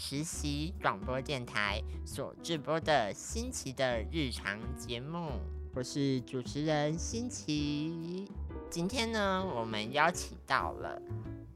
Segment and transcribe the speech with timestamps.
[0.00, 5.40] 实习广播电台所直播的新奇的日常节目，
[5.74, 8.30] 我是主持人新奇。
[8.70, 11.02] 今天呢，我们邀请到了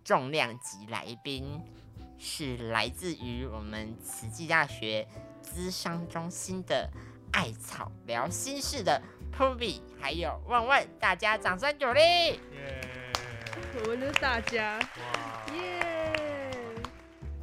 [0.02, 1.62] 重量级来宾，
[2.18, 5.06] 是来自于我们慈济大学
[5.40, 6.90] 资商中心的
[7.32, 9.00] 艾草聊心事的
[9.32, 12.00] Pubi，还有问问，大家掌声鼓励。
[12.00, 12.40] 耶！
[13.84, 15.54] 我们是大家，哇！
[15.54, 15.71] 耶！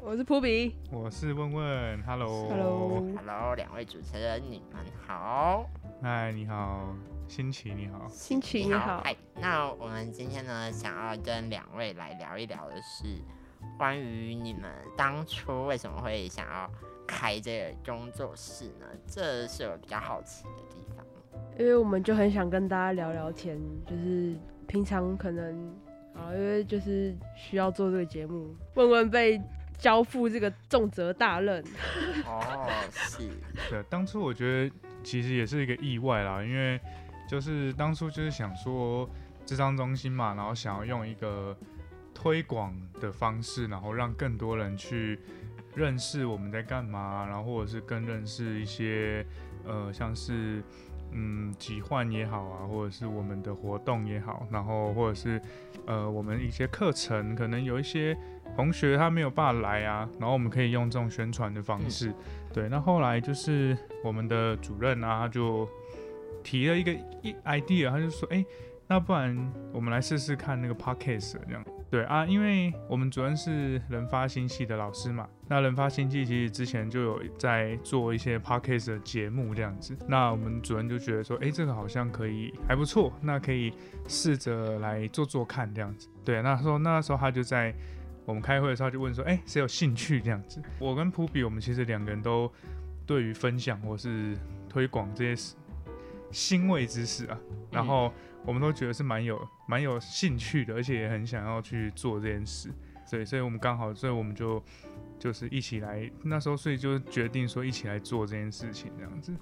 [0.09, 2.49] 我是扑比，我是问问，Hello。
[2.49, 5.69] Hello Hello，两位主持人，你们好。
[6.01, 6.95] 嗨，你好，
[7.27, 8.07] 新奇，你好。
[8.09, 13.05] 新奇你好，哎，那我们今天呢，想要跟两位来聊一聊的是
[13.77, 14.63] 关于你们
[14.97, 16.67] 当初为什么会想要
[17.05, 18.87] 开这个工作室呢？
[19.05, 21.05] 这是我比较好奇的地方。
[21.59, 25.71] 因为我们就很想跟大家聊聊天，就是平常可能
[26.15, 29.39] 啊，因为就是需要做这个节目，问问被
[29.79, 31.63] 交付这个重责大任，
[32.25, 33.29] 哦，是，
[33.71, 36.79] 对，当初我觉得其实也是一个意外啦，因为
[37.27, 39.09] 就是当初就是想说
[39.45, 41.57] 智商中心嘛，然后想要用一个
[42.13, 45.17] 推广的方式，然后让更多人去
[45.75, 49.25] 认识我们在干嘛，然后或者是更认识一些
[49.65, 50.61] 呃像是
[51.11, 55.41] 嗯疾患也好啊，或者是我们的活动也好，然后或者是
[55.85, 58.17] 呃我们一些课程，可能有一些
[58.55, 62.13] 同学他没有办法来啊，然后我们可以用这种宣传的方式。
[62.53, 65.67] 对，那后来就是我们的主任啊，他就
[66.43, 68.43] 提了一个一 idea，他就说，哎、
[68.87, 71.63] 那不然我们来试试看那个 podcast 这样。
[71.91, 83.73] 对啊，因为我们主任是人发星系的老师嘛，那人发星系其实之前就有在做一些 podcast 的节目这样子，那我们主任就觉得说，哎、这个好像可以还不错，那可以
[84.07, 86.07] 试着来做做看这样子。
[86.23, 87.73] 对，那时候那时候他就在
[88.29, 90.61] 我们开会的时候就问说，哎、谁有兴趣这样子？
[90.77, 92.51] 我跟普比，我们其实两个人都
[93.03, 94.37] 对于分享或是
[94.69, 95.55] 推广这些事
[96.31, 97.35] 新味知识啊，
[97.71, 98.13] 然后
[98.45, 102.69] 我们都觉得是蛮有蛮有兴趣的，而且也很想要去做这件事。
[103.09, 104.63] 对，所以我们刚好，所以我们就
[105.17, 109.33] 就是一起来，那时候所以就决定说一起来做这件事情这样子。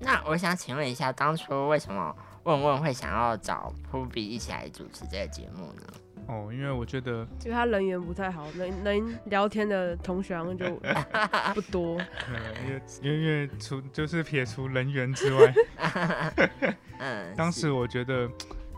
[0.00, 5.82] 那我想请问一下，当初为什么问问会想要找 Pubi 一起来主持这个节目呢？
[6.26, 10.64] 哦，因为我觉得因为他人缘不太好，能能聊天的同学好像就
[11.54, 11.96] 不多。
[11.96, 15.52] 呃，因为因为除就是撇除人员之外，
[17.00, 18.30] 嗯，当是时我觉得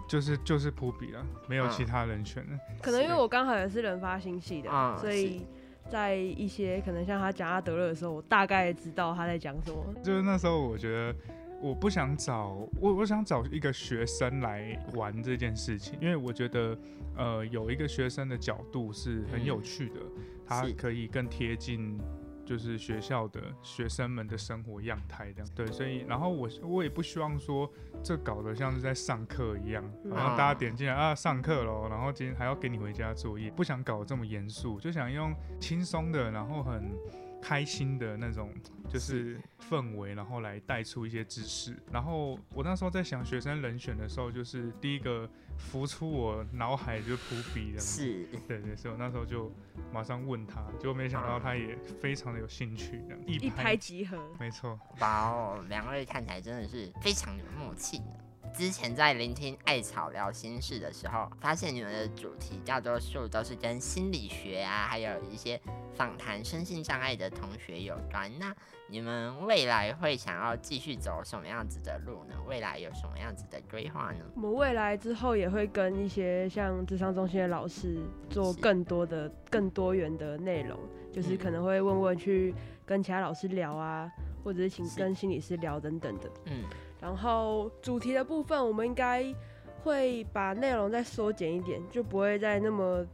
[0.08, 2.58] 就是就是普比了，没有嗯其他人选了。
[2.80, 5.44] 可能因为我刚好也是人发星系的，嗯所以
[5.90, 9.76] 在一些可能像他讲阿德勒的时候，我大概知道他在讲什么。
[10.02, 11.14] 就是那时候我觉得
[11.62, 16.76] 我不想找我我想找一个学生来玩这件事情，因为我觉得
[17.16, 20.00] 呃有一个学生的角度是很有趣的，
[20.44, 21.98] 他可以更贴近。
[22.44, 27.70] 就是学校的学生们的生活样态这样，对，所以然后我我也不希望说
[28.02, 36.90] 这搞得像是在上课一样，然后大家点进来啊上课喽，然后今天还要给你回家作业，不想搞得这么严肃，就想用轻松的，然后很
[37.42, 38.54] 开心的那种
[38.88, 39.38] 就是
[39.68, 41.76] 氛围，然后来带出一些知识。
[41.90, 49.52] 然后我那时候在想学生人选的时候，就是第一个浮出我脑海就是扑比的，是，对对，所以我那时候就
[49.92, 58.14] 马上问他，结果没想到他也非常的有兴趣，这样一拍即合，没错，哇哦，两位看起来真的是非常有默契呢。
[58.52, 65.58] 之前在聆听艾草聊心事的时候，发现你们的主题大多数都是跟心理学啊，还有一些
[65.94, 68.30] 访谈身心障碍的同学有关。
[68.38, 68.54] 那
[68.88, 72.34] 你们未来会想要继续走什么样子的路呢？
[72.46, 74.18] 未来有什么样子的规划呢？
[74.34, 77.96] 我们未来之后也会跟一些像智商中心的老师
[78.28, 80.78] 做更多的、更多元的内容，
[81.10, 82.54] 就是嗯可能会问问去
[82.84, 84.12] 跟其他老师聊啊，
[84.44, 86.30] 或者是请跟心理师聊等等的。
[86.44, 86.64] 嗯，
[87.02, 89.34] 然后主题的部分，我们应该
[89.82, 93.04] 会把内容再缩减一点，就不会再那么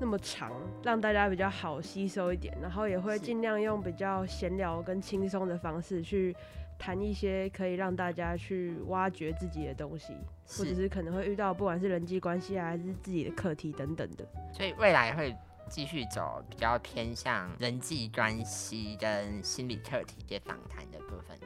[0.00, 0.50] 那么长，
[0.82, 2.56] 让大家比较好吸收一点。
[2.62, 6.34] 然后也会尽量用比较闲聊跟轻松的方式去
[6.78, 10.14] 谈一些可以让大家去挖掘自己的东西，
[10.48, 14.26] 或者是可能会遇到不管是人际关系啊，还是自己的课题等等的。
[14.54, 15.36] 所以未来会
[15.68, 21.36] 继续走比较偏向人际关系跟心理课题的访谈的部分。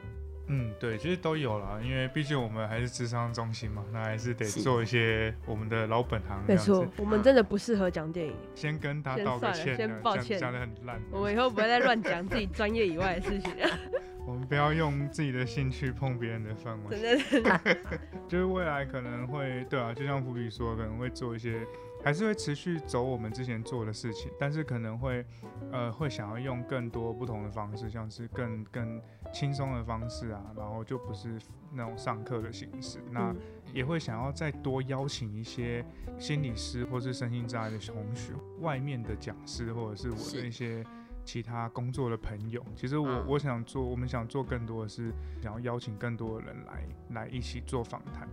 [0.53, 6.43] 嗯，对，其实都有啦，因为毕竟我们还是智商中心嘛，那还是得做一些我们的老本行。
[6.45, 10.99] 没错，，我们真的不适合讲电影，先跟他道个歉先抱歉讲的很烂。
[11.09, 13.69] 我们以后不会再乱讲自己专业以外的事情了。
[14.27, 16.89] 我们不要用自己的兴趣碰别人的饭碗。
[16.91, 17.41] 真的是，
[18.27, 21.65] 就是未来可能会，对啊，就像福比说，可能会做一些，
[22.03, 25.25] 还是会持续走我们之前做的事情，但是可能会，
[25.71, 29.01] 呃，会想要用更多不同的方式，像是更更
[29.31, 31.39] 轻松的方式啊，然后就不是
[31.71, 33.37] 那种上课的形式，那嗯。
[33.73, 35.85] 也会想要再多邀请一些
[36.19, 40.83] 心理师或是身心障碍的同学，外面的讲师或者是我的一些。
[41.23, 43.25] 其他工作的朋友，其实我、嗯。
[43.27, 48.27] 我想做，我们想做更多的是想要邀请更多的人来来一起做访谈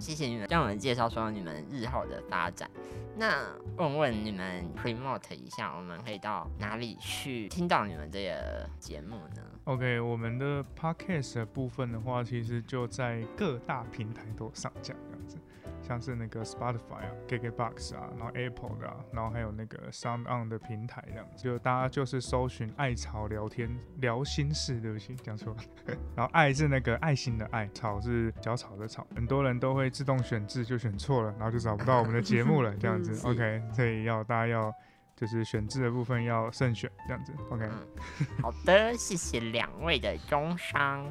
[0.00, 2.70] 谢谢你们让我们介绍说你们日后的发展。
[3.16, 3.44] 那
[3.76, 15.36] 问问你们 promote 一下，我们可以到哪里去听到你们这个节目呢？OK，我们的 Podcast 的部分的话，其实就在各大平台都上架这样子，
[15.82, 25.60] 像是那个 Spotify 啊、KKBox 啊，然后 Apple 的、啊，然后还有那个 Sound On 的平台这样子，就大家就是搜寻“爱草聊天聊心事”，对不起，讲错了。
[26.16, 33.30] 然后“爱”是那个爱心的“爱”，草是小草的“草”，很多人都会自动选字就选错了，然后就找不到我们的节目了，这样子 嗯。
[33.32, 34.72] OK，所以要大家要
[35.16, 37.32] 就是选字的部分要慎选，这样子。
[37.50, 37.64] OK。
[37.64, 41.06] 嗯，好的，谢谢两位的中商。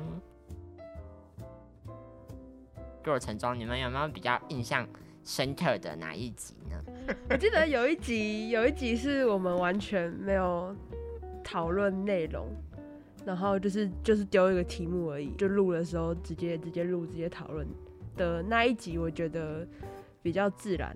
[3.03, 4.87] 过程中，你们有没有比较印象
[5.23, 7.15] 深刻的哪一集呢？
[7.29, 10.75] 我记得有一集，有一集是我们完全没有
[11.43, 12.47] 讨论内容，
[13.25, 17.67] 然后就是就是丢一个题目而已，就录的时候直接直接录直接讨论
[18.15, 19.67] 的那一集，我觉得
[20.21, 20.95] 比较自然。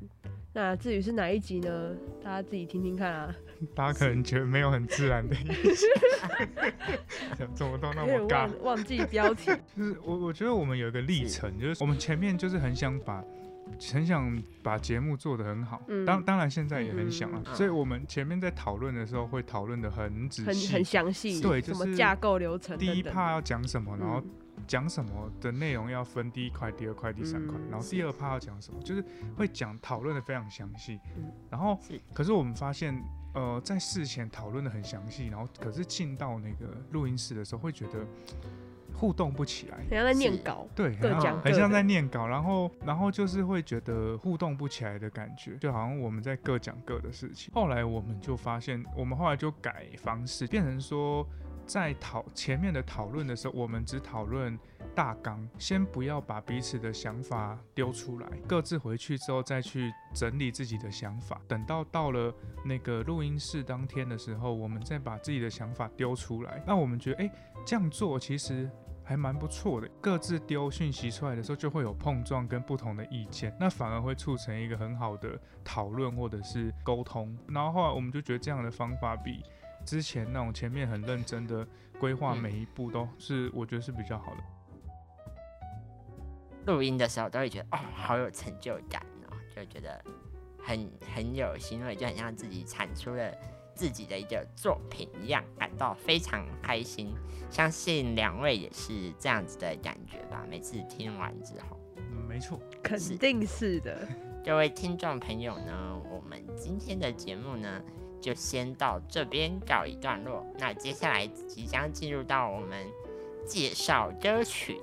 [0.56, 1.96] 那至于是哪一集呢？
[2.24, 3.36] 大家自己听听看啊，
[3.76, 5.86] 大家可能觉得没有很自然的意思，
[7.54, 8.48] 怎么都那么尬。
[8.64, 9.52] 忘忘记标题。
[9.76, 13.24] 就是我我觉得我们有一个历程，就是我们前面就是很想把
[13.92, 24.30] 很想把节目做得很好，嗯当当然现在也很想啊，嗯所以我们前面在讨论的时候会讨论的很仔很很，详细，对就是什么架构流程第一趴要讲什么，然后嗯
[24.68, 29.04] 讲什么的内容要分第一块、第二块、第三块，嗯然后第二趴要讲什么，就是
[29.36, 31.32] 会讲讨论的非常详细嗯。
[31.50, 32.94] 然后是，可是我们发现，
[33.34, 38.06] 呃，在事前讨论的很详细，然后可是进到那个录音室的时候，会觉得
[38.94, 39.78] 互动不起来。
[39.78, 47.52] 很像在念稿，对，各讲各很像在念稿，然后然后就是会觉得互动不起来的感觉，就好像我们在各讲各的事情。
[47.54, 51.28] 后来我们就发现，我们后来就改方式，变成说
[51.66, 54.58] 在讨前面的讨论的时候，我们只讨论
[54.96, 61.42] 大纲，先不要把彼此的想法丢出来，各自回去之后再去整理自己的想法。
[61.48, 66.64] 等到到了那个录音室当天的时候，我们再把自己的想法丢出来。
[66.66, 67.32] 那我们觉得，哎、
[67.66, 68.70] 这样做其实
[69.04, 69.90] 还蛮不错的。
[70.00, 77.36] 各自丢讯息出来的时候，就会有碰撞跟不同的意见，那反而会促成一个很好的讨论或者是沟通。
[77.48, 79.44] 然后后来我们就觉得这样的方法比
[79.86, 81.68] 之前那种前面很认真的
[82.00, 84.44] 规划嗯每一步都是，我觉得是比较好的。
[86.66, 90.04] 录音的时候都会觉得哦，好有成就感哦，就觉得
[90.58, 93.32] 很很有欣慰，就很像自己产出了
[93.76, 97.14] 自己的一个作品一样，感到非常开心。
[97.50, 100.46] 相信两位也是这样子的感觉吧？
[100.50, 102.60] 每次听完之后，嗯，没错。
[102.82, 104.08] 肯是定是的。
[104.44, 107.82] 各位听众朋友呢，我们今天的节目呢，
[108.20, 110.46] 就先到这边告一段落。
[110.58, 112.88] 那接下来即将进入到我们
[113.46, 114.82] 介绍歌曲。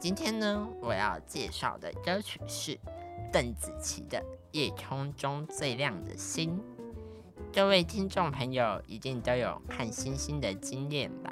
[0.00, 2.80] 今天呢，我要介绍的歌曲是
[3.30, 4.18] 邓紫棋的
[4.52, 6.58] 《夜空中最亮的星》。
[7.52, 11.30] 各位听众朋友一定都有看星星的经验吧？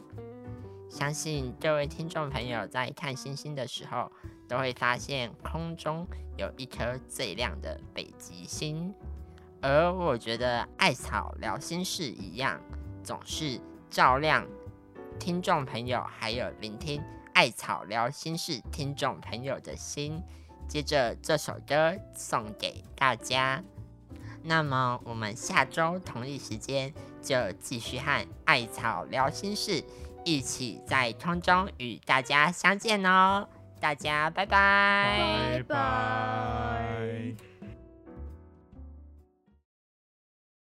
[0.91, 4.13] 相信各位听众朋友在看星星的时候，
[4.47, 6.07] 都会发现空中
[6.37, 8.93] 有一颗最亮的北极星。
[9.63, 12.61] 而我觉得艾草聊心事一样，
[13.03, 13.59] 总是
[13.89, 14.47] 照亮
[15.19, 17.03] 听众朋友，还有聆听
[17.39, 20.21] 艾草聊心事听众朋友的心。
[20.67, 23.63] 接着这首歌送给大家。
[24.43, 26.93] 那么我们下周同一时间
[27.23, 29.85] 就继续和艾草聊心事，
[30.25, 33.49] 一起在空中与大家相见哦。
[33.79, 36.68] 大家拜拜拜拜。